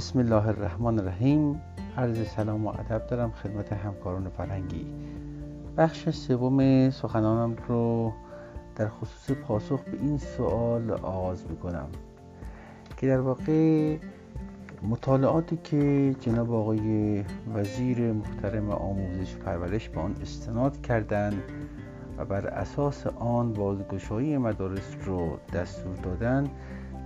بسم 0.00 0.18
الله 0.18 0.48
الرحمن 0.48 0.98
الرحیم. 0.98 1.60
عرض 1.96 2.28
سلام 2.28 2.66
و 2.66 2.68
ادب 2.68 3.06
دارم 3.06 3.30
خدمت 3.30 3.72
همکاران 3.72 4.28
فرهنگی. 4.28 4.86
بخش 5.76 6.10
سوم 6.10 6.90
سخنانم 6.90 7.56
رو 7.68 8.12
در 8.76 8.88
خصوص 8.88 9.36
پاسخ 9.36 9.80
به 9.84 9.98
این 10.02 10.18
سوال 10.18 10.90
آغاز 10.90 11.44
می‌کنم 11.50 11.88
که 12.96 13.06
در 13.06 13.20
واقع 13.20 13.96
مطالعاتی 14.88 15.58
که 15.64 16.14
جناب 16.20 16.52
آقای 16.52 17.24
وزیر 17.54 18.12
محترم 18.12 18.70
آموزش 18.70 19.36
پرورش 19.36 19.88
به 19.88 20.00
آن 20.00 20.14
استناد 20.22 20.82
کردند 20.82 21.42
و 22.18 22.24
بر 22.24 22.46
اساس 22.46 23.06
آن 23.06 23.52
بازگشایی 23.52 24.38
مدارس 24.38 24.96
رو 25.04 25.38
دستور 25.54 25.96
دادن 25.96 26.50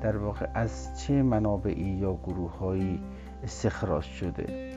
در 0.04 0.16
واقع 0.16 0.46
از 0.54 1.00
چه 1.00 1.22
منابعی 1.22 1.84
یا 1.84 2.14
گروههایی 2.14 3.00
استخراج 3.44 4.04
شده؟ 4.04 4.70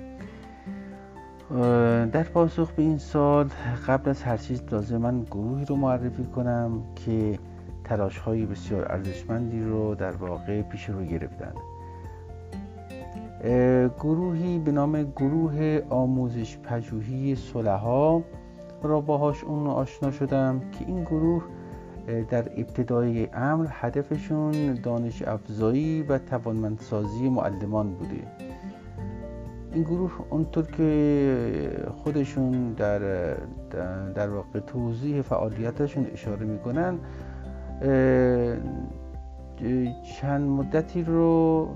در 2.05 2.23
پاسخ 2.23 2.71
به 2.71 2.81
این 2.83 2.97
سال 2.97 3.49
قبل 3.87 4.09
از 4.09 4.23
هر 4.23 4.37
چیز 4.37 4.63
لازم 4.71 4.97
من 4.97 5.23
گروهی 5.23 5.65
رو 5.65 5.75
معرفی 5.75 6.23
کنم 6.23 6.83
که 6.95 7.39
تلاش 7.83 8.17
های 8.17 8.45
بسیار 8.45 8.91
ارزشمندی 8.91 9.63
رو 9.63 9.95
در 9.95 10.11
واقع 10.11 10.61
پیش 10.61 10.89
رو 10.89 11.03
گرفتن. 11.03 11.53
گروهی 13.99 14.59
به 14.59 14.71
نام 14.71 15.03
گروه 15.03 15.81
آموزش 15.89 16.57
پژوهی 16.57 17.35
صلحا 17.35 18.21
را 18.83 19.01
باهاش 19.01 19.43
اون 19.43 19.67
آشنا 19.67 20.11
شدم 20.11 20.61
که 20.71 20.85
این 20.85 21.03
گروه 21.03 21.43
در 22.07 22.43
ابتدای 22.57 23.27
امر 23.33 23.67
هدفشون 23.69 24.73
دانش 24.73 25.21
افزایی 25.21 26.01
و 26.01 26.17
توانمندسازی 26.17 27.29
معلمان 27.29 27.93
بوده. 27.93 28.27
این 29.73 29.83
گروه 29.83 30.11
اونطور 30.29 30.65
که 30.65 31.87
خودشون 32.03 32.73
در 32.73 32.99
در 34.15 34.29
واقع 34.29 34.59
توضیح 34.59 35.21
فعالیتشون 35.21 36.07
اشاره 36.13 36.45
می‌کنن 36.45 36.99
چند 40.19 40.49
مدتی 40.49 41.03
رو 41.03 41.67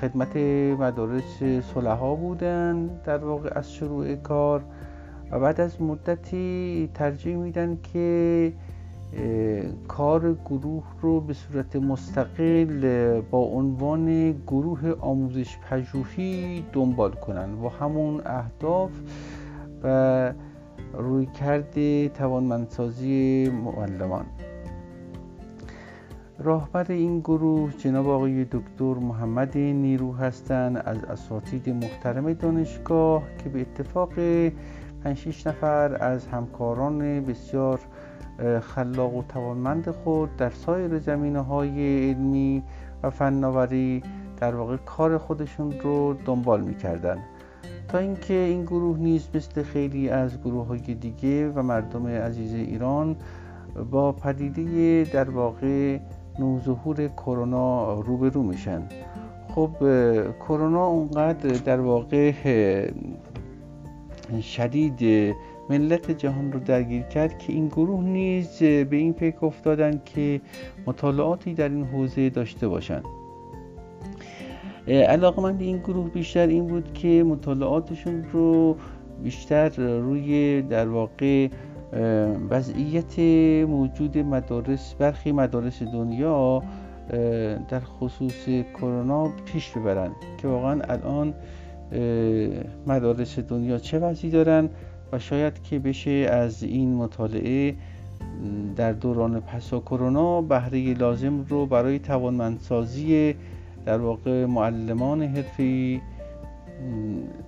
خدمت 0.00 0.36
مدارس 0.80 1.42
صلحا 1.74 2.14
بودن 2.14 2.86
در 2.86 3.18
واقع 3.18 3.50
از 3.58 3.72
شروع 3.72 4.14
کار 4.14 4.64
و 5.30 5.40
بعد 5.40 5.60
از 5.60 5.82
مدتی 5.82 6.90
ترجیح 6.94 7.36
میدن 7.36 7.78
که 7.92 8.52
کار 9.88 10.34
گروه 10.34 10.84
رو 11.00 11.20
به 11.20 11.32
صورت 11.32 11.76
مستقل 11.76 13.20
با 13.20 13.38
عنوان 13.38 14.32
گروه 14.32 14.92
آموزش 15.00 15.58
پژوهی 15.58 16.64
دنبال 16.72 17.10
کنن 17.10 17.56
با 17.56 17.68
همون 17.68 18.22
اهداف 18.26 18.90
و 19.82 20.32
روی 20.92 21.26
کرده 21.26 22.08
توانمندسازی 22.08 23.50
معلمان. 23.64 24.26
راهبر 26.38 26.92
این 26.92 27.20
گروه 27.20 27.72
جناب 27.72 28.08
آقای 28.08 28.44
دکتر 28.44 28.94
محمد 28.94 29.58
نیرو 29.58 30.12
هستند 30.12 30.76
از 30.76 31.04
اساتید 31.04 31.68
محترم 31.68 32.32
دانشگاه 32.32 33.22
که 33.42 33.48
به 33.48 33.60
اتفاق 33.60 34.12
5 35.04 35.46
نفر 35.46 35.96
از 36.00 36.26
همکاران 36.26 37.24
بسیار 37.24 37.80
خلاق 38.60 39.14
و 39.14 39.22
توانمند 39.22 39.90
خود 39.90 40.36
در 40.36 40.50
سایر 40.50 40.98
زمینه 40.98 41.40
های 41.40 42.08
علمی 42.10 42.62
و 43.02 43.10
فناوری 43.10 44.02
در 44.40 44.54
واقع 44.54 44.76
کار 44.76 45.18
خودشون 45.18 45.72
رو 45.80 46.14
دنبال 46.24 46.60
می‌کردن. 46.60 47.18
تا 47.88 47.98
اینکه 47.98 48.34
این 48.34 48.62
گروه 48.62 48.98
نیز 48.98 49.28
مثل 49.34 49.62
خیلی 49.62 50.08
از 50.08 50.40
گروه 50.42 50.66
های 50.66 50.78
دیگه 50.78 51.48
و 51.48 51.62
مردم 51.62 52.06
عزیز 52.06 52.54
ایران 52.54 53.16
با 53.90 54.12
پدیده 54.12 55.04
در 55.12 55.30
واقع 55.30 55.98
نوظهور 56.38 57.08
کرونا 57.08 58.00
روبرو 58.00 58.42
میشن. 58.42 58.82
خب 59.48 59.70
کرونا 60.48 60.86
اونقدر 60.86 61.50
در 61.50 61.80
واقع 61.80 62.32
شدید 64.42 65.34
ملت 65.70 66.10
جهان 66.10 66.52
رو 66.52 66.60
درگیر 66.60 67.02
کرد 67.02 67.38
که 67.38 67.52
این 67.52 67.68
گروه 67.68 68.04
نیز 68.04 68.58
به 68.58 68.96
این 68.96 69.12
فکر 69.12 69.46
افتادن 69.46 70.00
که 70.04 70.40
مطالعاتی 70.86 71.54
در 71.54 71.68
این 71.68 71.84
حوزه 71.84 72.30
داشته 72.30 72.68
باشند. 72.68 73.04
من 75.38 75.56
این 75.58 75.78
گروه 75.78 76.10
بیشتر 76.10 76.46
این 76.46 76.66
بود 76.66 76.92
که 76.92 77.24
مطالعاتشون 77.24 78.24
رو 78.32 78.76
بیشتر 79.22 79.68
روی 79.78 80.62
در 80.62 80.88
واقع 80.88 81.48
وضعیت 82.50 83.18
موجود 83.68 84.18
مدارس 84.18 84.94
برخی 84.94 85.32
مدارس 85.32 85.82
دنیا 85.82 86.62
در 87.68 87.80
خصوص 87.80 88.48
کرونا 88.74 89.28
پیش 89.44 89.70
ببرن 89.70 90.10
که 90.38 90.48
واقعا 90.48 90.80
الان 90.88 91.34
مدارس 92.86 93.38
دنیا 93.38 93.78
چه 93.78 93.98
وضعی 93.98 94.30
دارن؟ 94.30 94.68
و 95.12 95.18
شاید 95.18 95.62
که 95.62 95.78
بشه 95.78 96.10
از 96.10 96.62
این 96.62 96.94
مطالعه 96.94 97.74
در 98.76 98.92
دوران 98.92 99.40
پسا 99.40 99.80
کرونا 99.80 100.42
بهره 100.42 100.94
لازم 100.94 101.44
رو 101.48 101.66
برای 101.66 101.98
توانمندسازی 101.98 103.34
در 103.86 103.98
واقع 103.98 104.44
معلمان 104.44 105.22
حرفی 105.22 106.02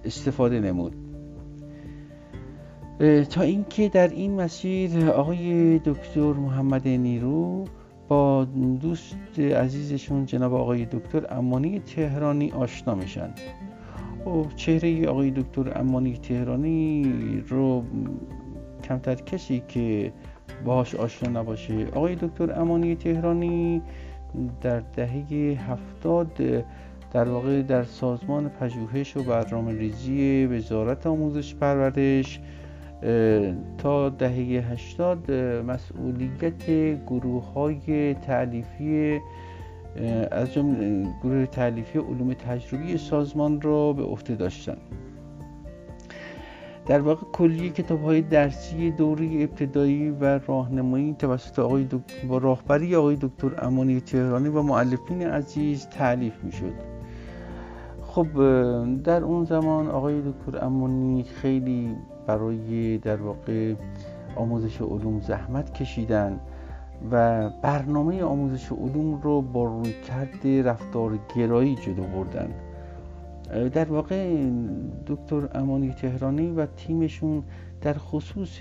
استفاده 0.05 0.61
نمود. 0.61 0.95
تا 3.31 3.43
اینکه 3.43 3.89
در 3.89 4.09
این 4.09 4.41
مسیر 4.41 5.11
آقای 5.11 5.79
دکتر 5.79 6.33
محمد 6.33 6.89
نیرو 6.89 7.65
با 8.09 8.45
دوست 8.81 9.39
عزیزشون 9.39 10.27
جناب 10.27 10.55
آقای 10.55 10.85
دکتر 10.85 11.27
امانی 11.31 11.81
تهرانی 11.81 12.53
آشنا 12.53 12.95
میشن. 12.95 13.31
خب 14.27 14.47
چهره 14.57 15.09
آقای 15.09 15.31
دکتر 15.31 15.79
امانی 15.79 16.17
تهرانی 16.17 17.05
رو 17.49 17.85
کمتر 18.85 19.15
کسی 19.15 19.63
که 19.69 20.13
باهاش 20.65 20.95
آشنا 20.95 21.41
نباشه. 21.41 21.87
آقای 21.87 22.15
دکتر 22.15 22.61
امانی 22.61 22.97
تهرانی 22.97 23.83
در 24.63 24.81
دهه 24.81 25.25
هفتاد 25.71 26.33
در 27.13 27.29
واقع 27.29 27.63
در 27.63 27.85
سازمان 27.85 28.49
پژوهش 28.49 29.17
و 29.17 29.23
برنامه 29.23 29.73
ریزی 29.73 30.47
وزارت 30.47 31.07
آموزش 31.07 31.55
پرورش 31.55 32.41
تا 33.79 34.09
دهه 34.09 34.73
هشتاد 34.73 35.31
مسئولیت 35.67 36.67
گروه 37.07 37.53
های 37.53 38.15
تعلیفی 38.15 39.21
از 40.31 40.53
جمله 40.53 41.09
گروه 41.23 41.47
تعلیفی 41.47 41.99
علوم 41.99 42.35
تجربی 42.35 42.99
سازمان 42.99 43.61
را 43.61 43.93
به 43.93 44.03
عهده 44.03 44.35
داشتند 44.35 44.81
در 46.87 47.01
واقع 47.01 47.27
کلیه 47.33 47.71
کتاب 47.71 48.03
های 48.03 48.23
درسی 48.23 48.91
دوره 48.91 49.27
ابتدایی 49.27 50.11
و 50.11 50.39
راهنمایی 50.39 51.15
توسط 51.19 51.59
آقای 51.59 51.89
با 52.29 52.39
راهبری 52.39 52.97
آقای 52.97 53.17
دکتر 53.17 53.65
امانی 53.65 54.01
تهرانی 54.01 54.49
و 54.49 54.63
معلفین 54.63 55.23
عزیز 55.23 55.87
تعلیف 55.87 56.45
می 56.45 56.53
شد 56.53 56.73
خب 58.03 58.27
در 59.03 59.25
اون 59.25 59.45
زمان 59.45 59.89
آقای 59.89 60.21
دکتر 60.21 60.65
امانی 60.65 61.23
خیلی 61.23 61.97
برای 62.27 62.99
در 62.99 63.17
واقع 63.17 63.75
آموزش 64.37 64.81
علوم 64.83 65.21
زحمت 65.21 65.75
کشیدن. 65.75 66.41
و 67.11 67.49
برنامه 67.63 68.23
آموزش 68.23 68.73
علوم 68.73 69.21
رو 69.23 69.43
با 69.43 69.65
روی 69.65 69.93
کرده 69.93 70.63
رفتار 70.63 71.19
گرایی 71.37 71.75
جلو 71.75 72.03
بردن. 72.03 72.51
در 73.69 73.85
واقع 73.85 74.45
دکتر 75.07 75.49
امانی 75.55 75.91
تهرانی 75.91 76.51
و 76.51 76.67
تیمشون 76.67 77.43
در 77.83 77.95
خصوص 77.95 78.59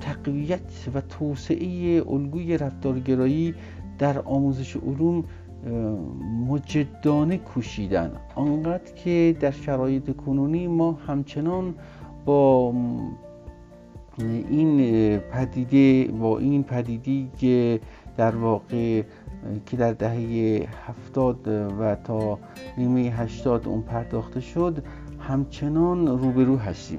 تقویت 0.00 0.88
و 0.94 1.00
توسعه 1.00 2.02
الگوی 2.08 2.58
رفتارگرایی 2.58 3.54
در 3.98 4.18
آموزش 4.18 4.76
علوم 4.76 5.24
مجدانه 6.48 7.36
کوشیدن. 7.36 8.10
آنقدر 8.34 8.92
که 8.94 9.36
در 9.40 9.50
شرایط 9.50 10.16
کنونی 10.16 10.66
ما 10.66 10.92
همچنان 10.92 11.74
با 12.24 12.72
این 14.18 15.18
پدیده 15.18 16.12
با 16.12 16.38
این 16.38 16.62
پدیدی 16.62 17.30
که 17.38 17.80
در 18.16 18.36
واقع 18.36 19.02
که 19.66 19.76
در 19.76 19.92
دهه 19.92 20.68
هفتاد 20.86 21.48
و 21.80 21.94
تا 22.04 22.38
نیمه 22.78 23.00
هشتاد 23.00 23.68
اون 23.68 23.82
پرداخته 23.82 24.40
شد 24.40 24.84
همچنان 25.20 26.06
روبرو 26.06 26.56
هستیم. 26.56 26.98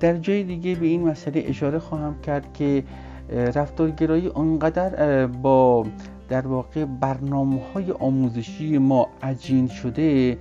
در 0.00 0.16
جای 0.16 0.44
دیگه 0.44 0.74
به 0.74 0.86
این 0.86 1.08
مسئله 1.08 1.44
اشاره 1.46 1.78
خواهم 1.78 2.20
کرد 2.20 2.52
که 2.52 2.84
رفتارگرایی 3.30 4.28
آنقدر 4.28 5.26
با 5.26 5.86
در 6.28 6.46
واقع 6.46 6.84
برنامه 6.84 7.60
های 7.74 7.92
آموزشی 7.92 8.78
ما 8.78 9.08
عجین 9.22 9.68
شده 9.68 10.38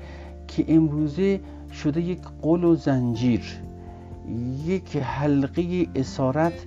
که 0.48 0.66
امروزه 0.68 1.40
شده 1.72 2.02
یک 2.02 2.22
قول 2.42 2.64
و 2.64 2.76
زنجیر. 2.76 3.67
یک 4.66 4.98
حلقه 4.98 5.88
اسارت 5.96 6.66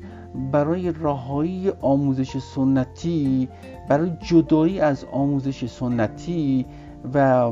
برای 0.52 0.92
رهایی 1.00 1.72
آموزش 1.80 2.38
سنتی 2.38 3.48
برای 3.88 4.10
جدایی 4.28 4.80
از 4.80 5.04
آموزش 5.12 5.66
سنتی 5.66 6.66
و 7.14 7.50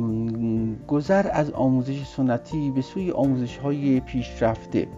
گذر 0.88 1.26
از 1.32 1.50
آموزش 1.50 2.05
سنتی 2.05 2.70
به 2.70 2.82
سوی 2.82 3.10
آموزش 3.10 3.56
های 3.56 4.00
پیشرفته 4.00 4.88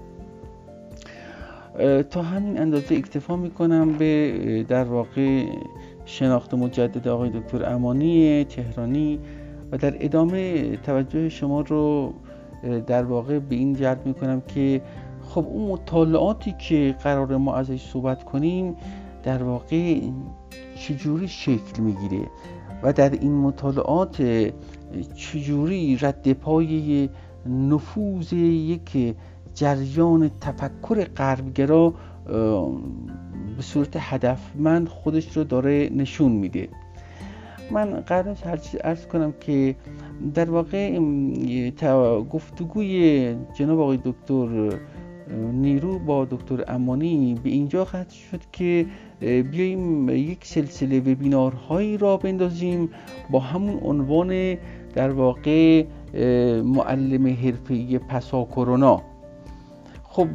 تا 2.11 2.23
همین 2.23 2.59
اندازه 2.59 2.95
اکتفا 2.95 3.37
می‌کنم 3.37 3.93
به 3.93 4.65
در 4.69 4.85
واقع 4.85 5.47
شناخت 6.05 6.55
مجدد 6.55 7.09
آقای 7.09 7.31
دکتر 7.31 7.73
امانی 7.73 8.45
تهرانی 8.45 9.19
و 9.73 9.79
در 9.79 10.05
ادامه 10.05 10.77
توجه 10.77 11.29
شما 11.29 11.61
رو 11.61 12.15
در 12.87 13.05
واقع 13.05 13.39
به 13.39 13.55
این 13.55 13.75
جلب 13.75 14.07
می‌کنم 14.07 14.41
که 14.41 14.83
خب 15.23 15.47
اون 15.49 15.73
مطالعاتی 15.73 16.55
که 16.59 16.97
قرار 17.03 17.37
ما 17.37 17.55
ازش 17.55 17.91
صحبت 17.91 18.25
کنیم 18.25 18.77
در 19.23 19.43
واقع 19.43 20.01
چجوری 20.79 21.29
شکل 21.29 21.83
می‌گیره 21.83 22.27
و 22.83 22.93
در 22.93 23.11
این 23.11 23.33
مطالعات 23.33 24.23
چجوری 25.17 25.97
رد 25.97 26.33
پای 26.33 27.09
نفوذ 27.47 28.33
یک 28.33 29.15
جریان 29.55 30.31
تفکر 30.41 31.05
غربگرا 31.05 31.95
به 33.57 33.63
صورت 33.63 33.97
هدفمند 33.97 34.89
خودش 34.89 35.37
رو 35.37 35.45
داره 35.45 35.91
نشون 35.95 36.33
میده. 36.33 36.69
من 37.71 38.01
قرار 38.01 38.37
ارز 38.85 39.07
کنم 39.07 39.35
که 39.41 39.75
در 40.35 40.51
واقع 40.51 40.99
گفتگوی 42.31 43.35
جناب 43.55 43.81
آقای 43.81 43.99
دکتر 44.05 44.79
نیرو 45.53 45.99
با 45.99 46.25
دکتر 46.25 46.65
امانی 46.69 47.41
به 47.45 47.51
اینجا 47.51 47.85
ختم 47.85 48.05
شد 48.31 48.41
که 48.53 48.87
بیاییم 49.21 50.09
یک 50.09 50.45
سلسله 50.45 51.01
وبینارهایی 51.01 51.97
را 51.97 52.17
بندازیم 52.17 52.89
با 53.31 53.41
همون 53.41 53.81
عنوان 53.83 54.57
در 54.95 55.11
واقع 55.11 55.85
معلم 56.65 57.27
حرفه‌ای 57.27 57.99
پسا 57.99 58.45
کرونا. 58.45 59.03
خب 60.03 60.29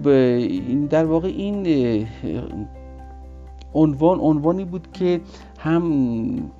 در 0.87 1.05
واقع 1.05 1.27
این 1.27 1.67
عنوان 3.73 4.19
عنوانی 4.19 4.65
بود 4.65 4.87
که 4.93 5.21
هم 5.59 6.51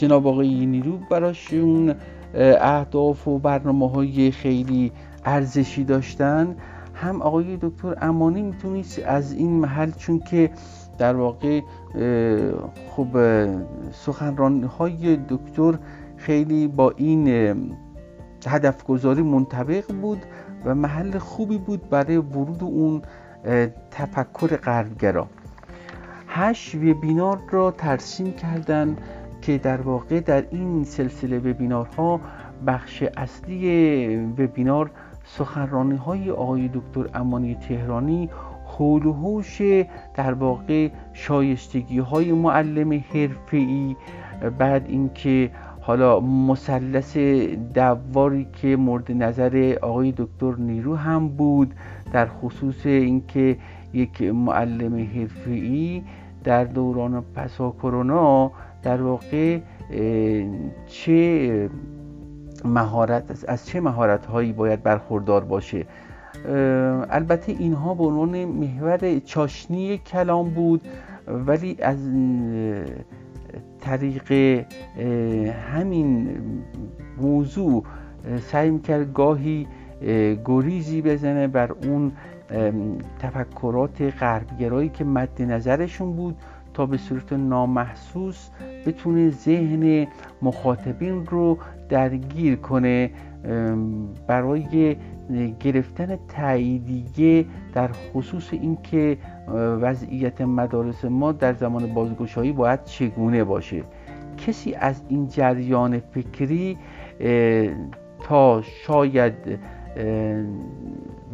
جناب 0.00 0.26
آقای 0.26 0.66
نیرو 0.66 0.98
براشون 1.10 1.94
اهداف 2.34 3.28
و 3.28 3.38
برنامه 3.38 3.90
های 3.90 4.30
خیلی 4.30 4.92
ارزشی 5.24 5.84
داشتن. 5.84 6.56
هم 6.94 7.22
آقای 7.22 7.58
دکتر 7.60 7.96
امانی 8.00 8.42
می‌تونید 8.42 8.86
از 9.06 9.32
این 9.32 9.50
محل 9.50 9.90
چون 9.90 10.18
که 10.18 10.50
در 10.98 11.16
واقع 11.16 11.60
خب 12.90 13.08
سخنرانی 13.92 14.66
های 14.78 15.16
دکتر 15.28 15.78
خیلی 16.16 16.68
با 16.68 16.90
این 16.96 17.28
هدف 18.46 18.84
گذاری 18.84 19.22
منطبق 19.22 19.92
بود 20.02 20.18
و 20.64 20.74
محل 20.74 21.18
خوبی 21.18 21.58
بود 21.58 21.88
برای 21.88 22.16
ورود 22.16 22.64
اون 22.64 23.02
تفکر 23.90 24.56
غربگرا. 24.56 25.26
هشت 26.28 26.74
وبینار 26.74 27.38
را 27.50 27.70
ترسیم 27.70 28.32
کردن. 28.32 28.96
که 29.42 29.58
در 29.58 29.80
واقع 29.80 30.20
در 30.20 30.44
این 30.50 30.84
سلسله 30.84 31.38
وبینارها 31.38 32.20
بخش 32.66 33.04
اصلی 33.16 34.16
وبینار 34.16 34.90
سخنرانی 35.24 35.96
های 35.96 36.30
آقای 36.30 36.68
دکتر 36.68 37.10
امانی 37.14 37.54
تهرانی 37.54 38.30
حول 38.64 39.06
و 39.06 39.12
حوش 39.12 39.62
در 40.14 40.32
واقع 40.32 40.88
شایستگی 41.12 41.98
های 41.98 42.32
معلم 42.32 42.92
حرفه‌ای. 42.92 43.96
بعد 44.58 44.86
اینکه 44.88 45.50
حالا 45.80 46.20
مثلث 46.20 47.16
دواری 47.74 48.46
که 48.52 48.76
مورد 48.76 49.12
نظر 49.12 49.76
آقای 49.82 50.12
دکتر 50.16 50.54
نیرو 50.58 50.96
هم 50.96 51.28
بود 51.28 51.74
در 52.12 52.26
خصوص 52.26 52.86
اینکه 52.86 53.56
یک 53.92 54.22
معلم 54.22 54.96
حرفه‌ای 55.14 56.02
در 56.44 56.64
دوران 56.64 57.24
پسا 57.34 57.70
کرونا 57.70 58.52
در 58.82 59.02
واقع 59.02 59.58
چه 60.86 61.70
مهارت 62.64 63.44
از 63.48 63.66
چه 63.66 63.80
مهارت 63.80 64.26
هایی 64.26 64.52
باید 64.52 64.82
برخوردار 64.82 65.44
باشه؟ 65.44 65.86
البته 67.10 67.52
اینها 67.52 67.94
به 67.94 68.04
عنوان 68.04 68.44
محور 68.44 69.18
چاشنی 69.18 69.98
کلام 69.98 70.50
بود 70.50 70.82
ولی 71.28 71.76
از 71.82 71.98
طریق 73.80 74.32
همین 75.72 76.38
موضوع 77.20 77.84
سعی 78.40 78.78
کرد 78.78 79.12
گاهی 79.12 79.66
گریزی 80.44 81.02
بزنه 81.02 81.46
بر 81.46 81.72
اون 81.72 82.12
تفکرات 83.18 84.02
غربگرایی 84.02 84.88
که 84.88 85.04
مد 85.04 85.42
نظرشون 85.42 86.12
بود. 86.12 86.36
تا 86.74 86.86
به 86.86 86.96
صورت 86.96 87.32
نامحسوس 87.32 88.48
بتونه 88.86 89.30
ذهن 89.30 90.06
مخاطبین 90.42 91.26
رو 91.26 91.58
درگیر 91.88 92.56
کنه 92.56 93.10
برای 94.26 94.96
گرفتن 95.60 96.18
تاییدیه 96.28 97.46
در 97.74 97.88
خصوص 97.88 98.52
اینکه 98.52 99.18
وضعیت 99.80 100.40
مدارس 100.40 101.04
ما 101.04 101.32
در 101.32 101.52
زمان 101.52 101.94
بازگشایی 101.94 102.52
باید 102.52 102.84
چگونه 102.84 103.44
باشه. 103.44 103.82
کسی 104.46 104.74
از 104.74 105.02
این 105.08 105.28
جریان 105.28 105.98
فکری 105.98 106.78
تا 108.22 108.62
شاید 108.62 109.34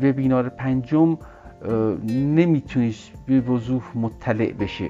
وبینار 0.03 0.49
پنجم 0.49 1.19
نمیتونیش 2.09 3.13
به 3.27 3.41
وضوح 3.41 3.83
مطلع 3.95 4.53
بشه. 4.53 4.89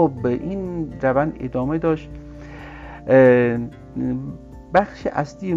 خب 0.00 0.26
این 0.26 0.92
روند 1.02 1.36
ادامه 1.40 1.78
داشت. 1.78 2.10
بخش 4.74 5.06
اصلی 5.06 5.54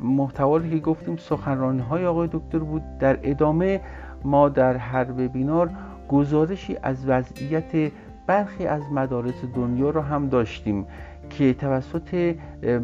محتوایی 0.00 0.70
که 0.70 0.78
گفتیم 0.78 1.16
سخنرانی 1.16 1.82
های 1.82 2.06
آقای 2.06 2.28
دکتر 2.32 2.58
بود. 2.58 2.82
در 2.98 3.18
ادامه 3.22 3.80
ما 4.24 4.48
در 4.48 4.76
هر 4.76 5.06
وبینار 5.10 5.70
گزارشی 6.08 6.76
از 6.82 7.08
وضعیت 7.08 7.92
برخی 8.26 8.66
از 8.66 8.82
مدارس 8.92 9.44
دنیا 9.54 9.90
رو 9.90 10.00
هم 10.00 10.28
داشتیم 10.28 10.86
که 11.30 11.54
توسط 11.54 12.34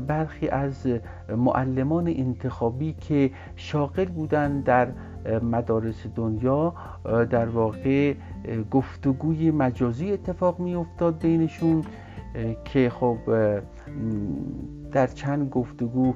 برخی 0.06 0.48
از 0.48 0.88
معلمان 1.36 2.08
انتخابی 2.08 2.92
که 2.92 3.30
شاغل 3.56 4.04
بودند 4.04 4.64
در 4.64 4.88
مدارس 5.42 6.06
دنیا 6.16 6.74
در 7.30 7.48
واقع 7.48 8.14
گفتگوی 8.70 9.50
مجازی 9.50 10.12
اتفاق 10.12 10.60
می 10.60 10.74
افتاد 10.74 11.18
بینشون 11.18 11.84
که 12.64 12.90
خب 12.90 13.18
در 14.92 15.06
چند 15.06 15.50
گفتگو 15.50 16.14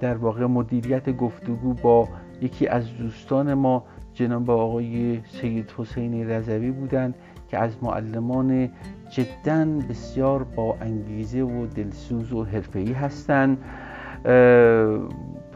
در 0.00 0.16
واقع 0.16 0.46
مدیریت 0.46 1.16
گفتگو 1.16 1.74
با 1.74 2.08
یکی 2.40 2.66
از 2.68 2.96
دوستان 2.98 3.54
ما 3.54 3.84
جناب 4.14 4.50
آقای 4.50 5.20
سید 5.24 5.74
حسین 5.78 6.30
رضوی 6.30 6.70
بودند 6.70 7.14
که 7.48 7.58
از 7.58 7.76
معلمان 7.82 8.70
جدا 9.10 9.64
بسیار 9.64 10.44
با 10.44 10.76
انگیزه 10.80 11.42
و 11.42 11.66
دلسوز 11.66 12.32
و 12.32 12.44
حرفه‌ای 12.44 12.92
هستند. 12.92 13.58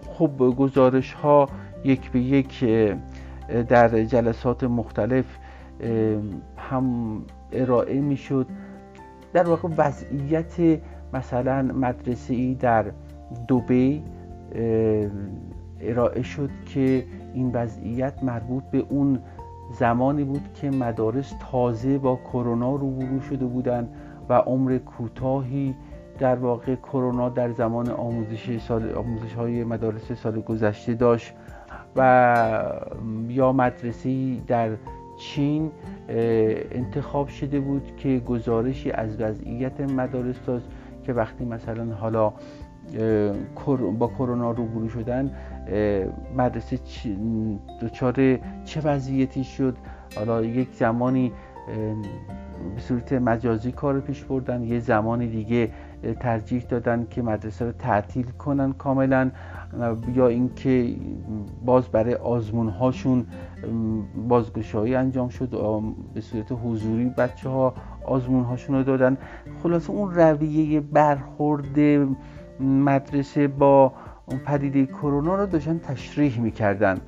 خب 0.08 0.54
گزارش 0.58 1.12
ها 1.12 1.48
یک 1.84 2.10
به 2.10 2.20
یک 2.20 2.64
در 3.68 4.04
جلسات 4.04 4.64
مختلف 4.64 5.38
هم 6.56 7.16
ارائه 7.52 8.00
می‌شد. 8.00 8.46
در 9.32 9.48
واقع 9.48 9.68
وضعیت 9.78 10.80
مثلا 11.12 11.62
مدرسه 11.62 12.34
ای 12.34 12.54
در 12.54 12.84
دوبی 13.48 14.02
ارائه 15.80 16.22
شد 16.22 16.50
که 16.66 17.04
این 17.34 17.50
وضعیت 17.52 18.24
مربوط 18.24 18.64
به 18.64 18.78
اون 18.88 19.18
زمانی 19.78 20.24
بود 20.24 20.48
که 20.54 20.70
مدارس 20.70 21.34
تازه 21.52 21.98
با 21.98 22.16
کرونا 22.16 22.74
روبرو 22.74 23.20
شده 23.20 23.44
بودند 23.46 23.88
و 24.28 24.34
عمر 24.34 24.78
کوتاهی 24.78 25.74
در 26.18 26.36
واقع 26.36 26.74
کرونا 26.74 27.28
در 27.28 27.50
زمان 27.52 27.88
آموزش 27.88 28.58
سال 28.58 28.94
آموزش 28.94 29.34
های 29.34 29.64
مدارس 29.64 30.12
سال 30.12 30.40
گذشته 30.40 30.94
داشت. 30.94 31.34
و 31.96 32.80
یا 33.28 33.52
مدرسه 33.52 34.36
در 34.46 34.70
چین 35.20 35.70
انتخاب 36.08 37.28
شده 37.28 37.60
بود 37.60 37.96
که 37.96 38.18
گزارشی 38.18 38.90
از 38.90 39.20
وضعیت 39.20 39.80
مدارس 39.80 40.36
داشت 40.46 40.66
که 41.06 41.12
وقتی 41.12 41.44
مثلا 41.44 41.94
حالا 41.94 42.32
با 43.98 44.06
کرونا 44.18 44.50
روبرو 44.50 44.88
شدن 44.88 45.30
مدرسه 46.36 46.78
دچار 47.82 48.38
چه 48.64 48.80
وضعیتی 48.84 49.44
شد؟ 49.44 49.76
حالا 50.16 50.42
یک 50.42 50.68
زمانی 50.72 51.32
به 52.74 52.80
صورت 52.80 53.12
مجازی 53.12 53.72
کار 53.72 54.00
پیش 54.00 54.24
بردن 54.24 54.62
یه 54.62 54.78
زمانی 54.78 55.26
دیگه 55.26 55.70
ترجیح 56.20 56.62
دادن 56.62 57.06
که 57.10 57.22
مدرسه 57.22 57.64
رو 57.64 57.72
تعطیل 57.72 58.26
کنن 58.26 58.72
کاملا 58.72 59.30
یا 60.14 60.28
اینکه 60.28 60.96
باز 61.64 61.88
برای 61.88 62.14
آزمون 62.14 62.68
هاشون 62.68 63.26
بازگشایی 64.28 64.94
انجام 64.94 65.28
شد 65.28 65.48
به 66.14 66.20
صورت 66.20 66.52
حضوری 66.64 67.04
بچه 67.04 67.48
ها 67.48 67.74
آزمون 68.06 68.44
هاشون 68.44 68.76
رو 68.76 68.82
دادن. 68.82 69.16
خلاصه 69.62 69.90
اون 69.90 70.14
رویه 70.14 70.80
برخورد 70.80 71.78
مدرسه 72.60 73.48
با 73.48 73.92
پدیده 74.46 74.86
کرونا 74.86 75.34
رو 75.34 75.46
داشتن 75.46 75.78
تشریح 75.78 76.40
می‌کردن 76.40 77.00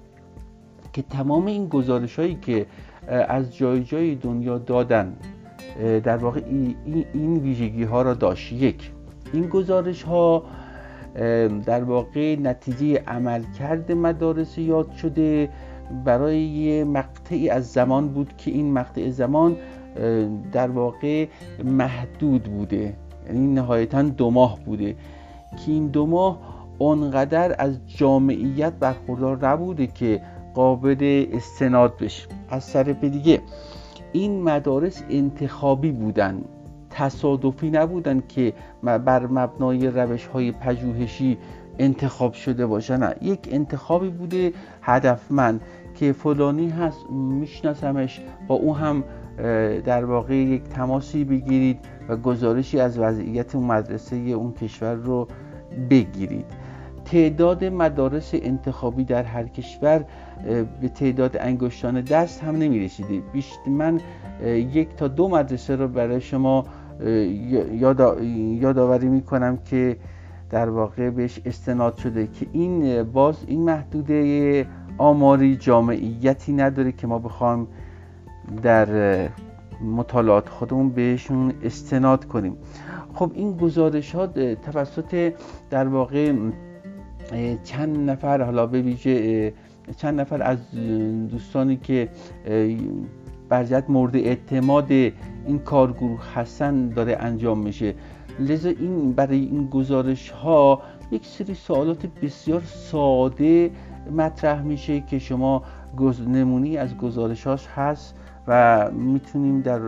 که 0.92 1.02
تمام 1.02 1.46
این 1.46 1.68
گزارش 1.68 2.18
هایی 2.18 2.34
که 2.34 2.66
از 3.08 3.56
جای 3.56 3.84
جای 3.84 4.14
دنیا 4.14 4.58
دادن 4.58 5.16
در 6.04 6.16
واقع 6.16 6.40
این 7.14 7.36
ویژگی 7.36 7.84
ها 7.84 8.02
را 8.02 8.14
داشت. 8.14 8.52
یک 8.52 8.90
این 9.32 9.46
گزارش 9.46 10.02
ها 10.02 10.42
در 11.66 11.84
واقع 11.84 12.36
نتیجه 12.36 13.02
عملکرد 13.06 13.92
مدارس 13.92 14.58
یاد 14.58 14.92
شده 14.92 15.48
برای 16.04 16.40
یه 16.40 16.84
مقطعی 16.84 17.50
از 17.50 17.72
زمان 17.72 18.08
بود 18.08 18.36
که 18.36 18.50
این 18.50 18.72
مقطع 18.72 19.10
زمان 19.10 19.56
در 20.52 20.70
واقع 20.70 21.26
محدود 21.64 22.42
بوده. 22.42 22.94
یعنی 23.26 23.46
نهایتا 23.46 24.02
دو 24.02 24.30
ماه 24.30 24.58
بوده 24.64 24.96
که 25.50 25.72
این 25.72 25.86
دو 25.86 26.06
ماه 26.06 26.38
اونقدر 26.78 27.54
از 27.58 27.78
جامعیت 27.86 28.72
برخوردار 28.72 29.48
نبوده 29.48 29.86
که 29.86 30.22
قابل 30.54 31.26
استناد 31.32 31.96
بشه. 31.96 32.28
از 32.50 32.72
طرف 32.72 33.04
دیگه 33.04 33.40
این 34.12 34.42
مدارس 34.42 35.02
انتخابی 35.10 35.92
بودن 35.92 36.44
تصادفی 36.90 37.70
نبودن 37.70 38.22
که 38.28 38.52
بر 38.82 39.26
مبنای 39.26 39.86
روش 39.86 40.26
های 40.26 40.52
پژوهشی 40.52 41.38
انتخاب 41.78 42.32
شده 42.32 42.66
باشه 42.66 43.16
یک 43.22 43.48
انتخابی 43.52 44.08
بوده 44.08 44.52
هدفمند 44.82 45.60
که 45.94 46.12
فلانی 46.12 46.68
هست 46.68 47.10
میشناسمش 47.10 48.20
با 48.48 48.54
او 48.54 48.76
هم 48.76 49.04
در 49.84 50.04
واقع 50.04 50.34
یک 50.34 50.62
تماسی 50.62 51.24
بگیرید 51.24 51.78
و 52.08 52.16
گزارشی 52.16 52.80
از 52.80 52.98
وضعیت 52.98 53.54
مدرسه 53.54 54.16
اون 54.16 54.52
کشور 54.52 54.94
رو 54.94 55.28
بگیرید. 55.90 56.46
تعداد 57.04 57.64
مدارس 57.64 58.30
انتخابی 58.34 59.04
در 59.04 59.22
هر 59.22 59.46
کشور 59.46 60.04
به 60.80 60.88
تعداد 60.88 61.36
انگشتان 61.36 62.00
دست 62.00 62.44
هم 62.44 62.56
نمی 62.56 62.84
رسیده 62.84 63.22
من 63.66 64.00
یک 64.46 64.96
تا 64.96 65.08
دو 65.08 65.28
مدرسه 65.28 65.76
رو 65.76 65.88
برای 65.88 66.20
شما 66.20 66.64
یادآوری 68.60 69.08
می 69.08 69.22
کنم 69.22 69.56
که 69.56 69.96
در 70.50 70.68
واقع 70.68 71.10
بهش 71.10 71.40
استناد 71.44 71.96
شده 71.96 72.26
که 72.26 72.46
این 72.52 73.02
باز 73.02 73.36
این 73.46 73.60
محدوده 73.60 74.66
آماری 74.98 75.56
جامعیتی 75.56 76.52
نداره 76.52 76.92
که 76.92 77.06
ما 77.06 77.18
بخوایم 77.18 77.68
در 78.62 79.28
مطالعات 79.82 80.48
خودمون 80.48 80.88
بهشون 80.88 81.52
استناد 81.62 82.24
کنیم. 82.24 82.56
خب 83.14 83.30
این 83.34 83.56
گزارش 83.56 84.14
ها 84.14 84.26
توسط 84.54 85.32
در 85.70 85.88
واقع 85.88 86.32
چند 87.64 88.10
نفر 88.10 88.42
حالا 88.42 88.66
به 88.66 88.82
ویژه 88.82 89.52
چند 89.96 90.20
نفر 90.20 90.42
از 90.42 90.58
دوستانی 91.30 91.76
که 91.76 92.08
برجت 93.48 93.84
مورد 93.88 94.16
اعتماد 94.16 94.90
این 94.90 95.58
کارگروه 95.64 96.34
هستن 96.34 96.88
داره 96.88 97.16
انجام 97.20 97.58
میشه. 97.58 97.94
لذا 98.40 98.68
این 98.68 99.12
برای 99.12 99.38
این 99.38 99.66
گزارش 99.66 100.30
ها 100.30 100.82
یک 101.10 101.26
سری 101.26 101.54
سوالات 101.54 102.06
بسیار 102.06 102.62
ساده 102.64 103.70
مطرح 104.16 104.62
میشه 104.62 105.00
که 105.00 105.18
شما 105.18 105.62
نمونی 106.26 106.76
از 106.76 106.96
گزارشاش 106.96 107.66
هست 107.66 108.14
و 108.48 108.90
می‌تونیم 108.90 109.60
در 109.60 109.80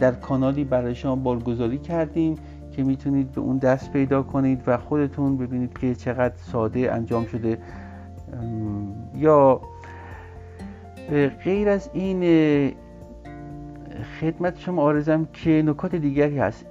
در 0.00 0.12
کانالی 0.12 0.64
برای 0.64 0.94
شما 0.94 1.16
بارگذاری 1.16 1.78
کردیم. 1.78 2.34
که 2.78 2.84
می‌تونید 2.84 3.32
به 3.32 3.40
اون 3.40 3.58
دست 3.58 3.92
پیدا 3.92 4.22
کنید 4.22 4.62
و 4.66 4.76
خودتون 4.76 5.36
ببینید 5.36 5.78
که 5.78 5.94
چقدر 5.94 6.34
ساده 6.36 6.92
انجام 6.92 7.24
شده. 7.24 7.58
یا 9.14 9.60
غیر 11.44 11.68
از 11.68 11.90
این 11.92 12.22
خدمت 14.20 14.58
شما 14.58 14.82
آرزم 14.82 15.28
که 15.32 15.62
نکات 15.66 15.94
دیگری 15.94 16.38
هست. 16.38 16.66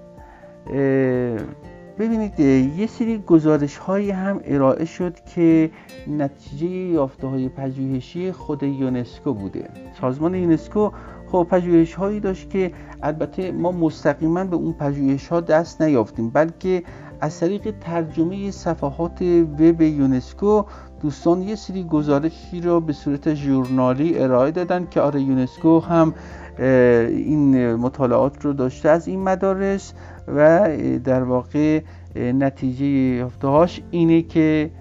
ببینید 2.00 2.40
یه 2.80 2.88
سری 2.88 3.18
گزارش 3.18 3.78
هایی 3.78 4.12
هم 4.12 4.40
ارائه 4.46 4.86
شد 4.86 5.20
که 5.20 5.70
نتیجه 6.08 6.68
یافته 6.68 7.28
های 7.28 7.50
پژوهشی 7.50 8.32
خود 8.32 8.64
یونسکو 8.64 9.34
بوده. 9.34 9.70
سازمان 10.02 10.36
یونسکو 10.36 10.92
خب 11.32 11.48
پژوهش 11.50 11.94
هایی 11.94 12.20
داشت 12.20 12.50
که 12.50 12.72
البته 13.04 13.52
ما 13.52 13.72
مستقیما 13.72 14.44
به 14.44 14.56
اون 14.56 14.74
پژوهش 14.74 15.28
ها 15.28 15.42
دست 15.42 15.82
نیافتیم 15.82 16.30
بلکه 16.30 16.84
از 17.22 17.40
طریق 17.40 17.76
ترجمه 17.82 18.52
صفحات 18.52 19.22
وب 19.60 19.82
یونسکو 19.82 20.64
دوستان 21.02 21.42
یه 21.42 21.56
سری 21.56 21.84
گزارشی 21.84 22.62
رو 22.62 22.80
به 22.80 22.94
صورت 22.94 23.34
ژورنالی 23.34 24.20
ارائه 24.20 24.52
دادن 24.52 24.88
که 24.92 25.02
آره 25.02 25.22
یونسکو 25.22 25.80
هم 25.80 26.14
این 26.60 27.76
مطالعات 27.76 28.46
رو 28.46 28.54
داشته 28.54 28.90
از 28.90 29.08
این 29.08 29.24
مدارس 29.24 29.94
و 30.28 30.70
در 31.04 31.24
واقع 31.24 31.82
نتیجه 32.16 32.86
یافتهاش 32.86 33.82
اینه 33.92 34.22
که 34.22 34.72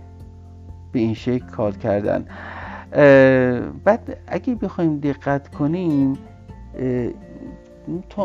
به 0.93 0.99
این 0.99 1.15
شکل 1.15 1.47
کار 1.47 1.73
کردن. 1.73 2.25
بعد 3.85 4.19
اگه 4.27 4.55
بخوایم 4.55 5.01
دقت 5.01 5.49
کنیم 5.49 6.19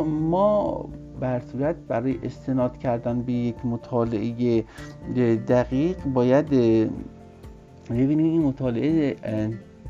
ما 0.06 0.86
بر 1.20 1.40
صورت 1.40 1.76
برای 1.88 2.20
استناد 2.24 2.78
کردن 2.78 3.22
به 3.22 3.34
یک 3.34 3.66
مطالعه 3.66 4.64
دقیق 5.48 6.04
باید 6.14 6.50
ببینیم 7.90 8.18
این 8.20 8.42
مطالعه 8.42 9.16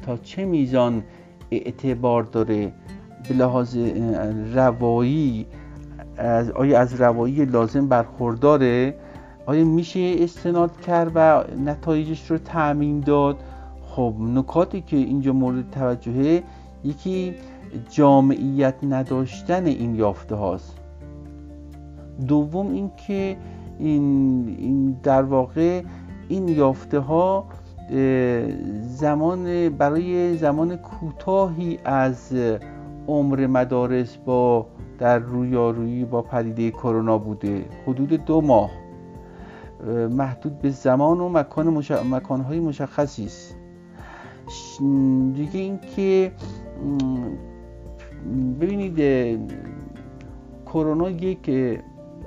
تا 0.06 0.18
چه 0.18 0.46
میزان 0.46 1.04
اعتبار 1.52 2.24
داره 2.24 2.72
به 3.30 3.36
لحاظ 3.36 3.78
روایی 4.54 5.46
از 6.18 6.52
آیا 6.52 6.80
از 6.80 7.02
روایی 7.02 7.46
لازم 7.46 7.88
برخورداره؟ 7.88 8.96
آیا 9.46 9.66
میشه 9.66 10.16
استناد 10.20 10.82
کرد 10.82 11.12
و 11.16 11.44
نتایجش 11.66 12.32
رو 12.32 12.38
تعمین 12.38 13.00
داد؟ 13.00 13.38
خب 13.86 14.14
نکاتی 14.20 14.82
که 14.82 14.98
اینجا 14.98 15.34
مورد 15.34 15.72
توجهه 15.72 16.44
یکی 16.84 17.34
جامعیت 17.90 18.76
نداشتن 18.84 19.66
این 19.66 19.96
یافته 19.96 20.36
هاست. 20.36 20.78
دوم 22.28 22.72
اینکه 22.72 23.38
این, 23.80 24.56
این 24.60 24.98
در 25.04 25.22
واقع 25.22 25.82
این 26.30 26.48
یافته 26.48 27.00
ها 27.00 27.46
زمان 28.82 29.70
برای 29.70 30.38
زمان 30.38 30.76
کوتاهی 30.76 31.80
از 31.86 32.34
عمر 33.08 33.48
مدارس 33.48 34.18
با 34.18 34.66
در 35.00 35.20
رویارویی 35.20 36.06
با 36.06 36.22
پدیده 36.22 36.72
کرونا 36.72 37.18
بوده. 37.18 37.66
حدود 37.88 38.26
دو 38.26 38.42
ماه. 38.42 38.72
محدود 40.12 40.60
به 40.60 40.70
زمان 40.70 41.20
و 41.20 41.30
مکان 41.30 41.68
مش... 41.68 41.92
مکانهای 41.92 42.60
مشخصی 42.60 43.26
است. 43.26 43.56
دیگه 45.34 45.60
اینکه 45.60 46.32
ببینید 48.62 49.00
کرونا 50.66 51.10
یک 51.10 51.50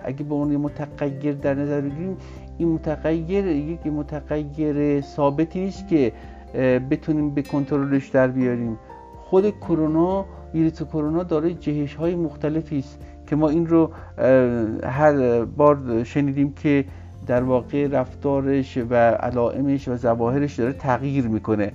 اگه 0.04 0.24
به 0.24 0.34
عنوان 0.34 0.56
متغیر 0.56 1.34
در 1.34 1.54
نظر 1.54 1.80
بگیریم 1.80 2.16
این 2.58 2.68
متغیر 2.68 3.46
یک 3.46 3.86
متغیر 3.86 5.00
ثابتی 5.00 5.60
نیست 5.60 5.88
که 5.88 6.12
بتونیم 6.90 7.30
به 7.30 7.42
کنترلش 7.42 8.08
در 8.08 8.28
بیاریم. 8.28 8.78
خود 9.24 9.50
کرونا 9.50 10.24
ویروس 10.54 10.82
کرونا 10.82 11.22
دارای 11.22 11.54
جهش 11.54 11.94
های 11.94 12.16
مختلفی 12.16 12.78
است 12.78 12.98
که 13.26 13.36
ما 13.36 13.48
این 13.48 13.66
رو 13.66 13.90
هر 14.84 15.44
بار 15.44 16.04
شنیدیم 16.04 16.52
که 16.52 16.84
در 17.26 17.42
واقع 17.42 17.86
رفتارش 17.86 18.78
و 18.90 18.94
علائمش 18.94 19.88
و 19.88 19.96
ظواهرش 19.96 20.58
داره 20.58 20.72
تغییر 20.72 21.28
می‌کنه. 21.28 21.72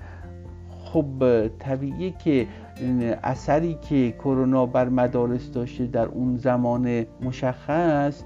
خب 0.84 1.06
طبیعیه 1.60 2.12
که 2.12 2.48
اثری 3.24 3.78
که 3.90 4.12
کرونا 4.12 4.66
بر 4.66 4.90
مدارس 4.90 5.52
داشته 5.52 5.86
در 5.86 6.06
اون 6.06 6.38
زمان 6.38 7.06
مشخص 7.22 8.24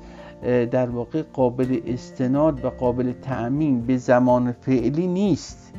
در 0.72 0.89
واقع 0.89 1.22
قابل 1.33 1.79
استناد 1.88 2.65
و 2.65 2.69
قابل 2.69 3.12
تعمین 3.12 3.81
به 3.81 3.98
زمان 3.98 4.51
فعلی 4.51 5.07
نیست. 5.07 5.74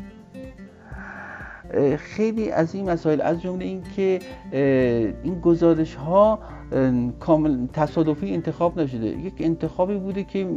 خیلی 1.98 2.50
از 2.50 2.74
این 2.74 2.90
مسائل 2.90 3.20
از 3.20 3.42
جمله 3.42 3.64
اینکه 3.64 4.18
این 5.22 5.40
گزارش 5.40 5.94
ها 5.94 6.38
کامل 7.20 7.66
تصادفی 7.72 8.34
انتخاب 8.34 8.80
نشده. 8.80 9.06
یک 9.06 9.34
انتخابی 9.38 9.94
بوده 9.94 10.24
که 10.24 10.48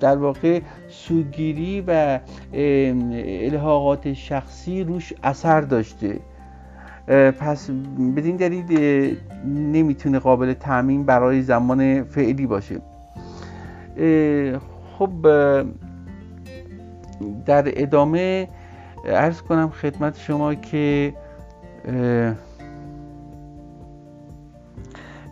در 0.00 0.16
واقع 0.16 0.60
سوگیری 0.88 1.84
و 1.86 2.20
الحاقات 2.52 4.12
شخصی 4.12 4.84
روش 4.84 5.12
اثر 5.22 5.60
داشته. 5.60 6.20
پس 7.06 7.70
بدین 8.16 8.36
دلیل 8.36 9.16
نمی‌تونه 9.46 10.18
قابل 10.18 10.52
تعمین 10.52 11.04
برای 11.04 11.42
زمان 11.42 12.02
فعلی 12.04 12.46
باشه. 12.46 12.80
خب 14.98 15.10
در 17.46 17.82
ادامه 17.82 18.48
ارز 19.04 19.40
کنم 19.40 19.70
خدمت 19.70 20.18
شما 20.18 20.54
که 20.54 21.14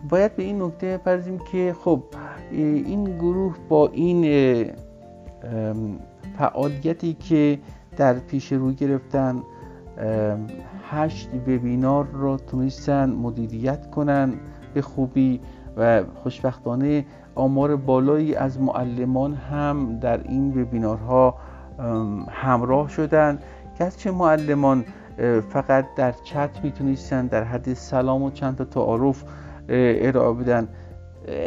باید 0.09 0.37
به 0.37 0.43
این 0.43 0.63
نکته 0.63 0.99
پرزیم 0.99 1.39
که 1.53 1.75
خب 1.85 2.03
این 2.51 3.05
گروه 3.19 3.57
با 3.69 3.89
این 3.89 4.25
فعالیتی 6.39 7.15
که 7.15 7.59
در 7.97 8.15
پیش 8.15 8.53
رو 8.53 8.73
گرفتن 8.73 9.43
هشت 10.91 11.31
وبینار 11.47 12.07
رو 12.13 12.37
تونستن 12.37 13.11
مدیریت 13.11 13.91
کنن 13.91 14.33
به 14.75 14.83
خوبی 14.83 15.41
و 15.77 16.03
خوشبختانه 16.15 17.07
آمار 17.35 17.77
بالایی 17.77 18.35
از 18.35 18.61
معلمان 18.61 19.35
هم 19.35 19.99
در 19.99 20.21
این 20.29 20.63
وبینارها 20.63 21.35
همراه 22.31 22.89
شدن. 22.89 23.39
گرچه 23.81 24.11
معلمان 24.11 24.85
فقط 25.49 25.87
در 25.97 26.13
چت 26.13 26.51
می‌تونستن 26.63 27.27
در 27.27 27.45
حد 27.45 27.75
سلام 27.75 28.23
و 28.23 28.31
چند 28.31 28.57
تا 28.57 28.65
تعارف 28.65 29.25
ارائه 29.69 30.35
بدن. 30.35 30.69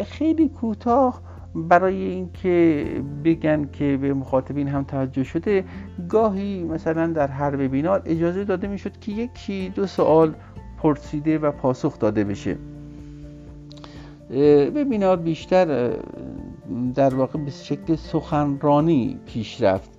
خیلی 0.05 0.49
کوتاه 0.49 1.21
برای 1.55 2.03
اینکه 2.03 2.85
بگن 3.23 3.69
که 3.73 3.97
به 4.01 4.13
مخاطبین 4.13 4.67
هم 4.67 4.83
توجه 4.83 5.23
شده 5.23 5.63
گاهی 6.09 6.63
مثلا 6.63 7.07
در 7.07 7.27
هر 7.27 7.55
وبینار 7.55 8.01
اجازه 8.05 8.43
داده 8.43 8.67
می‌شد 8.67 8.99
که 8.99 9.11
یکی 9.11 9.69
دو 9.69 9.87
سوال 9.87 10.33
پرسیده 10.77 11.37
و 11.37 11.51
پاسخ 11.51 11.99
داده 11.99 12.23
بشه. 12.23 12.57
وبینار 14.75 15.17
بیشتر 15.17 15.93
در 16.95 17.15
واقع 17.15 17.39
به 17.39 17.51
شکل 17.51 17.95
سخنرانی 17.95 19.19
پیش 19.25 19.61
رفت. 19.61 19.91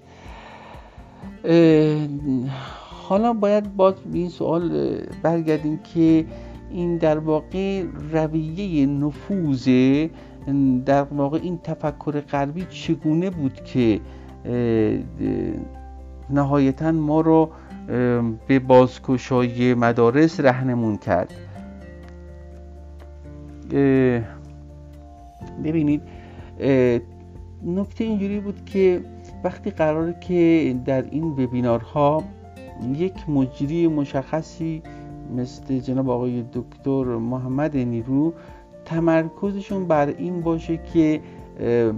حالا 3.08 3.32
باید 3.32 3.76
باز 3.76 3.94
به 3.94 4.18
این 4.18 4.28
سوال 4.28 4.98
برگردیم 5.22 5.78
که 5.78 6.24
این 6.70 6.96
در 6.96 7.18
واقع 7.18 7.84
رویه 8.12 8.86
نفوذ 8.86 9.68
در 10.84 11.02
واقع 11.02 11.38
این 11.42 11.58
تفکر 11.58 12.20
غربی 12.20 12.66
چگونه 12.70 13.30
بود 13.30 13.54
که 13.64 14.00
نهایتا 16.30 16.92
ما 16.92 17.20
رو 17.20 17.50
به 18.46 18.58
بازکشای 18.58 19.74
مدارس 19.74 20.40
رهنمون 20.40 20.96
کرد. 20.96 21.32
ببینید 25.64 26.02
نکته 27.64 28.04
اینجوری 28.04 28.40
بود 28.40 28.64
که 28.64 29.00
وقتی 29.44 29.70
قراره 29.70 30.14
که 30.20 30.74
در 30.84 31.04
این 31.10 31.24
وبینارها 31.24 32.24
یک 32.96 33.28
مجری 33.28 33.88
مشخصی 33.88 34.82
مثل 35.36 35.78
جناب 35.78 36.10
آقای 36.10 36.44
دکتر 36.52 37.04
محمد 37.04 37.76
نیرو 37.76 38.34
تمرکزشون 38.84 39.86
بر 39.86 40.06
این 40.06 40.40
باشه 40.40 40.76
که 40.76 41.20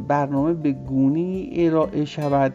برنامه 0.09 0.55
به 0.55 0.73
گونی 0.73 1.51
ارائه 1.55 2.05
شود 2.05 2.55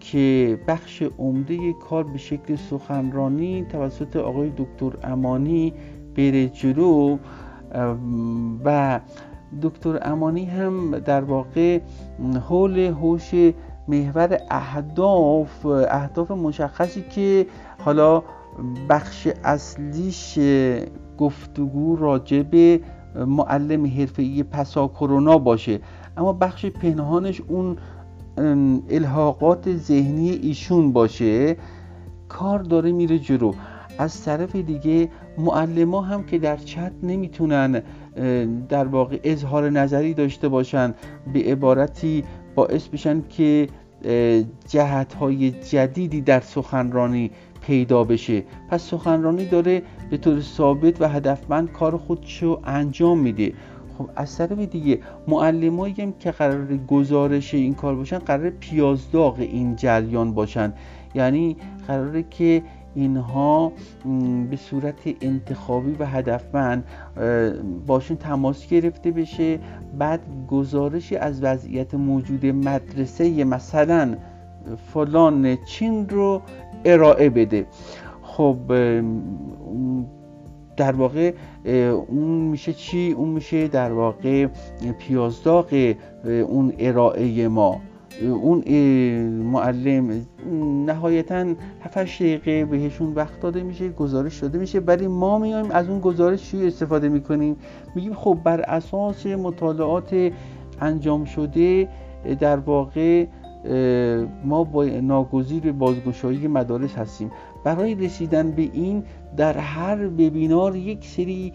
که 0.00 0.58
بخش 0.68 1.02
عمده 1.18 1.72
کار 1.72 2.04
به 2.04 2.18
شکل 2.18 2.56
سخنرانی 2.56 3.66
توسط 3.68 4.16
آقای 4.16 4.52
دکتر 4.56 4.98
امانی 5.02 5.72
بره 6.16 6.48
جلو. 6.48 7.18
و 8.64 9.00
دکتر 9.62 9.98
امانی 10.02 10.44
هم 10.44 10.98
در 10.98 11.20
واقع 11.20 11.80
حول 12.48 12.78
هوش 12.78 13.30
محور 13.88 14.38
اهداف 14.50 15.66
اهداف 15.66 16.30
مشخصی 16.30 17.02
که 17.02 17.46
حالا 17.84 18.22
بخش 18.88 19.28
اصلیش 19.44 20.38
گفتگو 21.18 21.96
راجع 21.96 22.42
به 22.42 22.80
معلم 23.26 23.86
حرفه‌ای 23.86 24.42
پسا 24.42 24.88
کرونا 24.88 25.38
باشه. 25.38 25.80
اما 26.16 26.32
بخش 26.32 26.66
پنهانش 26.66 27.40
اون 27.48 27.76
الحاقات 28.90 29.76
ذهنی 29.76 30.30
ایشون 30.30 30.92
باشه. 30.92 31.56
کار 32.28 32.58
داره 32.58 32.92
میره 32.92 33.18
جلو. 33.18 33.52
از 33.98 34.24
طرف 34.24 34.56
دیگه 34.56 35.08
معلما 35.38 36.02
هم 36.02 36.22
که 36.22 36.38
در 36.38 36.56
چت 36.56 36.92
نمی‌تونن 37.02 37.82
در 38.68 38.86
واقع 38.86 39.20
اظهار 39.24 39.70
نظری 39.70 40.14
داشته 40.14 40.48
باشن 40.48 40.94
به 41.32 41.40
عبارتی 41.40 42.24
باعث 42.54 42.88
بشن 42.88 43.22
که 43.28 43.68
جهت 44.68 45.14
های 45.14 45.50
جدیدی 45.50 46.20
در 46.20 46.40
سخنرانی 46.40 47.30
پیدا 47.66 48.04
بشه. 48.04 48.42
پس 48.70 48.82
سخنرانی 48.82 49.46
داره 49.46 49.82
به 50.10 50.16
طور 50.16 50.40
ثابت 50.40 51.00
و 51.00 51.08
هدفمند 51.08 51.72
کار 51.72 51.96
خودشو 51.96 52.60
انجام 52.64 53.18
میده. 53.18 53.52
خب 53.98 54.08
از 54.16 54.38
طرف 54.38 54.58
دیگه 54.58 54.98
معلمایی 55.28 55.94
هم 55.98 56.12
که 56.12 56.30
قرار 56.30 56.76
گزارش 56.76 57.54
این 57.54 57.74
کار 57.74 57.94
باشن 57.94 58.18
قرار 58.18 58.50
پیازداغ 58.50 59.38
این 59.38 59.76
جریان 59.76 60.34
باشن. 60.34 60.72
یعنی 61.14 61.56
قراره 61.88 62.24
که 62.30 62.62
اینها 62.94 63.72
به 64.50 64.56
صورت 64.56 65.00
انتخابی 65.20 65.92
و 65.92 66.06
هدفمند 66.06 66.84
باشون 67.86 68.16
تماس 68.16 68.66
گرفته 68.66 69.10
بشه. 69.10 69.58
بعد 69.98 70.20
گزارشی 70.48 71.16
از 71.16 71.42
وضعیت 71.42 71.94
موجود 71.94 72.46
مدرسه 72.46 73.44
مثلا 73.44 74.16
فلان 74.92 75.58
چین 75.64 76.08
رو 76.08 76.42
ارائه 76.86 77.30
بده. 77.30 77.66
خب 78.22 78.56
در 80.76 80.92
واقع 80.92 81.32
اون 82.08 82.28
میشه 82.28 82.72
چی؟ 82.72 83.14
اون 83.16 83.28
میشه 83.28 83.68
در 83.68 83.92
واقع 83.92 84.46
پیازداغ 84.98 85.94
اون 86.24 86.72
ارائه 86.78 87.48
ما. 87.48 87.80
اون 88.22 88.62
معلم 89.28 90.26
نهایتا 90.86 91.54
7 91.80 91.98
دقیقه 91.98 92.64
بهشون 92.64 93.14
وقت 93.14 93.40
داده 93.40 93.62
میشه 93.62 93.88
گزارش 93.88 94.38
داده 94.38 94.58
میشه 94.58 94.78
ولی 94.78 95.06
ما 95.06 95.38
میایم 95.38 95.70
از 95.70 95.88
اون 95.88 96.00
گزارش 96.00 96.50
چی 96.50 96.66
استفاده 96.66 97.08
می‌کنیم؟ 97.08 97.56
میگیم 97.94 98.14
خب 98.14 98.38
بر 98.44 98.60
اساس 98.60 99.26
مطالعات 99.26 100.30
انجام 100.80 101.24
شده 101.24 101.88
در 102.40 102.56
واقع 102.56 103.26
ما 104.44 104.64
با 104.64 104.84
ناگزیر 104.84 105.60
به 105.60 105.72
بازگشایی 105.72 106.48
مدارس 106.48 106.94
هستیم 106.94 107.30
برای 107.64 107.94
رسیدن 107.94 108.50
به 108.50 108.62
این 108.72 109.02
در 109.36 109.58
هر 109.58 110.06
وبینار 110.06 110.76
یک 110.76 111.06
سری 111.06 111.52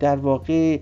در 0.00 0.16
واقع 0.16 0.78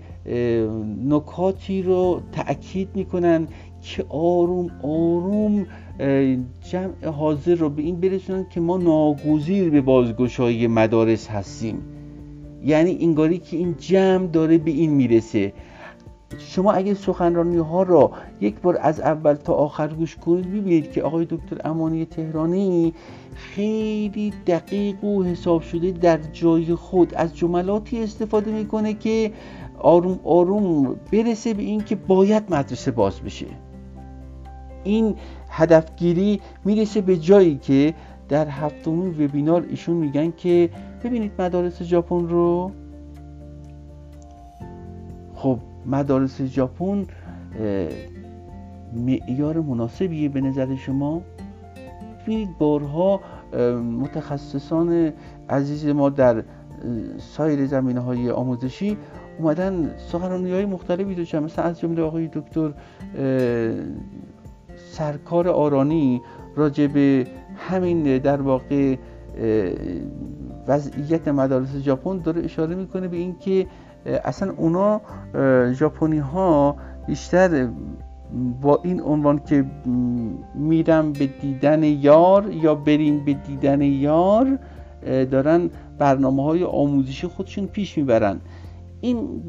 نکاتی 1.05 1.81
رو 1.81 2.21
تاکید 2.31 2.89
می‌کنن 2.95 3.47
که 3.81 4.05
آروم 4.09 4.71
آروم 4.83 5.65
جمع 6.71 7.05
حاضر 7.05 7.55
رو 7.55 7.69
به 7.69 7.81
این 7.81 7.99
برسونن 7.99 8.45
که 8.49 8.59
ما 8.59 8.77
ناگزیر 8.77 9.69
به 9.69 9.81
بازگشایی 9.81 10.67
مدارس 10.67 11.27
هستیم. 11.27 11.77
یعنی 12.65 12.97
انگاری 13.01 13.37
که 13.37 13.57
این 13.57 13.75
جمع 13.79 14.27
داره 14.27 14.57
به 14.57 14.71
این 14.71 14.91
می‌رسه. 14.91 15.53
شما 16.37 16.71
اگه 16.71 16.93
سخنرانی 16.93 17.57
ها 17.57 17.83
را 17.83 18.11
یک 18.41 18.59
بار 18.59 18.77
از 18.81 18.99
اول 18.99 19.33
تا 19.33 19.53
آخر 19.53 19.87
گوش 19.87 20.15
کنید 20.15 20.47
ببینید 20.47 20.91
که 20.91 21.03
آقای 21.03 21.25
دکتر 21.25 21.57
امانی 21.63 22.05
تهرانی 22.05 22.93
خیلی 23.35 24.33
دقیق 24.47 25.03
و 25.03 25.23
حساب 25.23 25.61
شده 25.61 25.91
در 25.91 26.17
جای 26.17 26.75
خود. 26.75 27.15
از 27.15 27.37
جملاتی 27.37 28.03
استفاده 28.03 28.51
می‌کنه 28.51 28.93
که 28.93 29.31
آروم 29.79 30.19
آروم 30.23 30.95
برسه 31.11 31.53
به 31.53 31.63
این 31.63 31.83
که 31.83 31.95
باید 31.95 32.43
مدرسه 32.49 32.91
باز 32.91 33.21
بشه. 33.21 33.45
این 34.83 35.15
هدفگیری 35.49 36.41
می‌رسه 36.65 37.01
به 37.01 37.17
جایی 37.17 37.55
که 37.55 37.93
در 38.29 38.47
هفتمین 38.47 39.09
وبینار 39.09 39.65
ایشون 39.69 39.95
میگن 39.95 40.33
که 40.37 40.69
ببینید 41.03 41.31
مدارس 41.39 41.83
ژاپن 41.83 42.27
رو. 42.29 42.71
خب 45.35 45.59
مدارس 45.85 46.41
ژاپن 46.41 47.05
معیار 48.93 49.59
مناسبیه 49.59 50.29
به 50.29 50.41
نظر 50.41 50.75
شما؟ 50.75 51.21
ببینید 52.21 52.57
بارها 52.57 53.19
متخصصان 53.99 55.13
عزیز 55.49 55.85
ما 55.85 56.09
در 56.09 56.43
سایر 57.17 57.65
زمینه 57.65 57.99
های 57.99 58.29
آموزشی 58.29 58.97
اومدن 59.39 59.95
سخنرانی 59.97 60.51
های 60.51 60.65
مختلفی 60.65 61.15
داشتن 61.15 61.43
مثلا 61.43 61.65
از 61.65 61.79
جمله 61.79 62.01
آقای 62.01 62.29
دکتر 62.33 62.73
سرکار 64.75 65.47
آرانی 65.47 66.21
راجع 66.55 66.87
به 66.87 67.27
همین 67.55 68.17
در 68.17 68.41
واقع 68.41 68.95
وضعیت 70.67 71.27
مدارس 71.27 71.75
ژاپن 71.75 72.17
داره 72.17 72.43
اشاره 72.43 72.75
می‌کنه 72.75 73.07
به 73.07 73.17
اینکه 73.17 73.67
اصلا 74.05 74.53
اونا 74.57 75.01
ژاپنی 75.71 76.17
ها 76.17 76.75
بیشتر 77.07 77.69
با 78.61 78.79
این 78.83 79.01
عنوان 79.01 79.39
که 79.39 79.65
میرم 80.55 81.13
به 81.13 81.29
دیدن 81.41 81.83
یار 81.83 82.51
یا 82.51 82.75
بریم 82.75 83.25
به 83.25 83.33
دیدن 83.33 83.81
یار 83.81 84.59
دارن 85.05 85.69
برنامه 85.97 86.43
های 86.43 86.63
آموزشی 86.63 87.27
خودشون 87.27 87.65
پیش 87.65 87.97
می‌برن. 87.97 88.39
این 89.01 89.41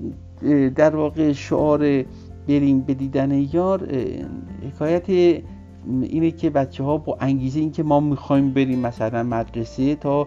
در 0.76 0.96
واقع 0.96 1.32
شعار 1.32 2.04
بریم 2.48 2.80
به 2.80 2.94
دیدن 2.94 3.30
یار 3.52 3.88
حکایت 4.68 5.08
اینه 6.02 6.30
که 6.30 6.50
بچه 6.50 6.84
ها 6.84 6.96
با 6.96 7.16
انگیزه 7.20 7.60
اینکه 7.60 7.82
ما 7.82 8.00
می‌خوایم 8.00 8.52
بریم 8.52 8.78
مثلا 8.78 9.22
مدرسه 9.22 9.94
تا 9.94 10.26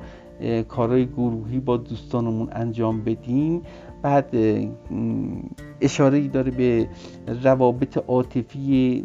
کارهای 0.68 1.06
گروهی 1.06 1.60
با 1.60 1.78
دوستانمون 1.78 2.48
انجام 2.52 3.02
بدیم. 3.04 3.62
بعد 4.06 4.36
اشاره 5.82 6.28
داره 6.28 6.52
به 6.52 6.88
روابط 7.44 7.98
عاطفی 7.98 9.04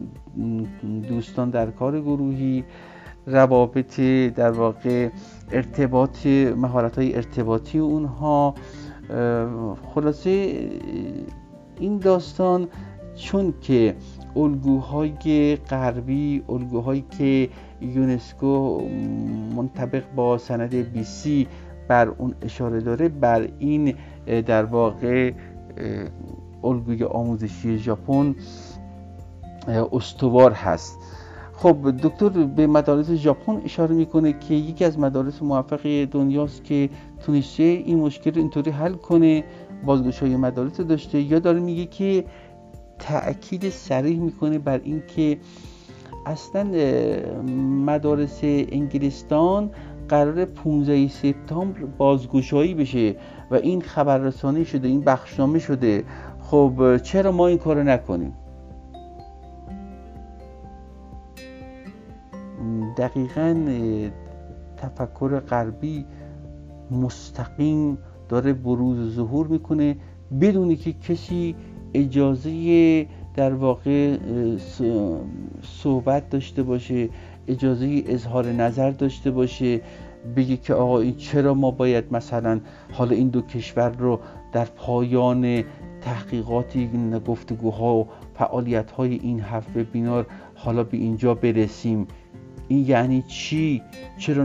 دوستان 1.08 1.50
در 1.50 1.70
کار 1.70 2.00
گروهی 2.00 2.64
روابط 3.26 4.00
در 4.36 4.50
واقع 4.50 5.08
ارتباط 5.52 6.26
مهارت 6.56 6.98
های 6.98 7.16
ارتباطی 7.16 7.78
اونها. 7.78 8.54
خلاصه 9.94 10.30
این 11.78 11.98
داستان 11.98 12.68
چون 13.16 13.54
که 13.60 13.94
الگوهای 14.36 15.56
غربی 15.56 16.42
الگوهایی 16.48 17.04
که 17.18 17.48
یونسکو 17.80 18.80
منطبق 19.56 20.02
با 20.16 20.38
سند 20.38 20.74
بی 20.74 21.04
سی 21.04 21.46
بر 21.88 22.08
اون 22.08 22.34
اشاره 22.42 22.80
داره 22.80 23.08
بر 23.08 23.48
این 23.58 23.94
در 24.46 24.64
واقع 24.64 25.32
الگوی 26.64 27.04
آموزشی 27.04 27.78
ژاپن 27.78 28.34
استوار 29.92 30.52
هست. 30.52 30.98
خب 31.52 31.76
دکتر 32.02 32.28
به 32.28 32.66
مدارس 32.66 33.10
ژاپن 33.10 33.60
اشاره 33.64 33.94
می‌کنه 33.94 34.32
که 34.32 34.54
یکی 34.54 34.84
از 34.84 34.98
مدارس 34.98 35.42
موفق 35.42 36.04
دنیاست 36.04 36.64
که 36.64 36.88
تونسته 37.26 37.62
این 37.62 37.98
مشکل 37.98 38.30
رو 38.30 38.38
اینطوری 38.38 38.70
حل 38.70 38.92
کنه 38.92 39.44
های 40.20 40.36
مدارس 40.36 40.80
داشته. 40.80 41.20
یا 41.20 41.38
داره 41.38 41.60
میگه 41.60 41.86
که 41.86 42.24
تأکید 42.98 43.68
سریح 43.68 44.20
می‌کنه 44.20 44.58
بر 44.58 44.80
اینکه 44.84 45.38
اصلا 46.26 46.64
مدارس 47.86 48.38
انگلستان 48.42 49.70
قرار 50.08 50.44
15 50.44 51.08
سپتامبر 51.08 51.80
بازگشایی 51.84 52.74
بشه. 52.74 53.16
و 53.50 53.54
این 53.54 53.80
خبررسانی 53.80 54.64
شده 54.64 54.88
این 54.88 55.00
بخشنامه 55.00 55.58
شده. 55.58 56.04
خب 56.40 56.96
چرا 56.96 57.32
ما 57.32 57.46
این 57.46 57.58
کارو 57.58 57.82
نکنیم؟ 57.82 58.32
دقیقا 62.96 63.56
تفکر 64.76 65.40
غربی 65.40 66.04
مستقیم 66.90 67.98
داره 68.28 68.52
بروز 68.52 69.14
ظهور 69.14 69.46
می‌کنه. 69.46 69.96
بدونی 70.40 70.76
که 70.76 70.92
کسی 70.92 71.54
اجازه 71.94 73.06
در 73.36 73.54
واقع 73.54 74.16
صحبت 75.62 76.30
داشته 76.30 76.62
باشه 76.62 77.08
اجازه 77.48 78.02
اظهار 78.06 78.46
نظر 78.46 78.90
داشته 78.90 79.30
باشه. 79.30 79.80
بگه 80.36 80.56
که 80.56 80.74
آقا 80.74 81.00
این 81.00 81.16
چرا 81.16 81.54
ما 81.54 81.70
باید 81.70 82.04
مثلا 82.10 82.60
حالا 82.92 83.10
این 83.10 83.28
دو 83.28 83.42
کشور 83.42 83.88
رو 83.88 84.20
در 84.52 84.64
پایان 84.64 85.64
تحقیقاتی 86.00 86.90
گفتگوها 87.26 87.94
و 87.94 88.06
فعالیت 88.34 88.90
های 88.90 89.14
این 89.14 89.40
هفت 89.40 89.78
بینار 89.78 90.26
حالا 90.54 90.84
به 90.84 90.96
اینجا 90.96 91.34
برسیم؟ 91.34 92.06
این 92.68 92.86
یعنی 92.88 93.22
چی؟ 93.22 93.82
چرا 94.18 94.44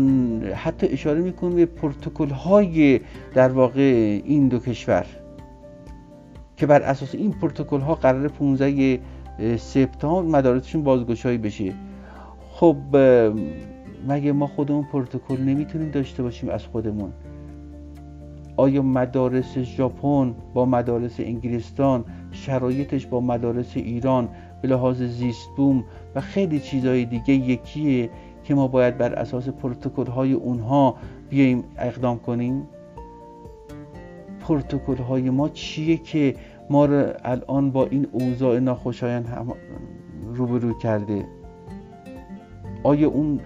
حتی 0.56 0.88
اشاره 0.88 1.22
می‌کنه 1.22 1.56
به 1.56 1.66
پروتکل 1.66 2.30
های 2.30 3.00
در 3.34 3.50
واقع 3.50 4.22
این 4.26 4.48
دو 4.48 4.60
کشور 4.60 5.06
که 6.58 6.66
بر 6.66 6.82
اساس 6.82 7.16
این 7.16 7.32
پروتکل 7.32 7.80
ها 7.80 7.96
قرار 7.96 8.28
15 8.28 9.00
سپتامبر 9.58 10.38
مدارسشون 10.38 10.84
بازگشایی 10.84 11.38
بشه. 11.38 11.74
خب 12.52 12.76
مگه 14.08 14.32
ما 14.32 14.48
خودمون 14.48 14.84
پروتکل 14.84 15.42
نمی‌تونیم 15.42 15.92
داشته 15.92 16.24
باشیم 16.24 16.50
از 16.50 16.66
خودمون؟ 16.66 17.14
آیا 18.58 18.82
مدارس 18.82 19.58
ژاپن 19.58 20.36
با 20.54 20.66
مدارس 20.66 21.20
انگلستان 21.20 22.06
شرایطش 22.32 23.06
با 23.06 23.22
مدارس 23.22 23.78
ایران 23.78 24.30
به 24.62 24.68
لحاظ 24.68 25.02
زیست 25.02 25.50
بوم 25.58 25.84
و 26.16 26.22
خیلی 26.22 26.60
چیزهای 26.60 27.06
دیگه 27.06 27.34
یکیه 27.34 28.10
که 28.44 28.56
ما 28.56 28.68
باید 28.68 28.98
بر 28.98 29.14
اساس 29.14 29.50
پروتکل 29.50 30.06
های 30.06 30.34
اونها 30.34 30.96
بیایم 31.30 31.64
اقدام 31.78 32.20
کنیم؟ 32.20 32.68
پروتکل 34.40 34.98
های 34.98 35.30
ما 35.30 35.50
چیه 35.50 35.98
که 35.98 36.36
ما 36.70 36.86
رو 36.86 37.14
الان 37.24 37.72
با 37.72 37.86
این 37.86 38.08
اوضاع 38.12 38.60
ناخوشایند 38.60 39.56
روبرو 40.34 40.74
کرده؟ 40.74 41.26
آیا 42.84 43.10
اون 43.10 43.40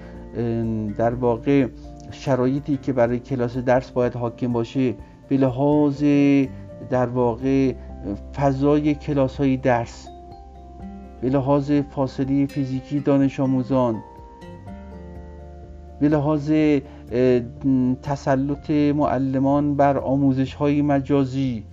در 0.98 1.14
واقع 1.14 1.68
شرایطی 2.12 2.78
که 2.78 2.94
برای 2.94 3.20
کلاس 3.20 3.58
درس 3.58 3.92
باید 3.92 4.14
حاکم 4.14 4.54
باشه 4.54 4.96
به 5.30 5.38
لحاظ 5.38 6.04
در 6.90 7.06
واقع 7.06 7.74
فضای 8.36 8.96
کلاس 8.96 9.38
های 9.38 9.58
درس 9.58 10.08
به 11.22 11.30
لحاظ 11.30 11.72
فاصله 11.72 12.46
فیزیکی 12.46 13.00
دانش 13.00 13.40
آموزان 13.40 14.04
به 16.00 16.10
لحاظ 16.10 16.52
تسلط 18.04 18.70
معلمان 18.72 19.76
بر 19.76 19.98
آموزش 19.98 20.54
های 20.54 20.82
مجازی 20.82 21.64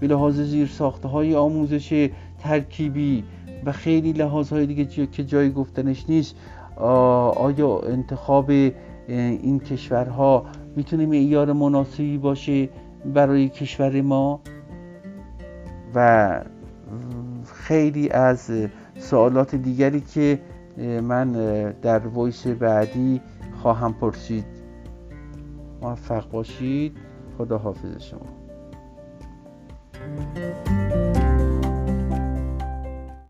به 0.00 0.06
لحاظ 0.06 0.40
زیر 0.40 0.66
ساخته 0.66 1.08
های 1.08 1.34
آموزش 1.34 2.10
ترکیبی 2.38 3.24
و 3.64 3.72
خیلی 3.72 4.12
لحاظ 4.12 4.52
های 4.52 4.66
دیگه 4.66 5.06
که 5.06 5.24
جای 5.24 5.52
گفتنش 5.52 6.04
نیست. 6.08 6.36
آیا 6.76 7.78
انتخاب 7.78 8.50
این 9.08 9.60
کشورها 9.60 10.46
می‌تونه 10.76 11.06
معیار 11.06 11.52
مناسبی 11.52 12.18
باشه 12.18 12.68
برای 13.14 13.48
کشور 13.48 14.00
ما؟ 14.00 14.40
و 15.94 16.40
خیلی 17.54 18.08
از 18.10 18.50
سوالات 18.98 19.54
دیگری 19.54 20.00
که 20.00 20.38
من 21.02 21.32
در 21.82 22.06
ویس 22.08 22.46
بعدی 22.46 23.20
خواهم 23.62 23.92
پرسید. 23.92 24.44
موفق 25.82 26.30
باشید. 26.30 26.96
خدا 27.38 27.58
حافظ 27.58 28.02
شما. 28.02 28.26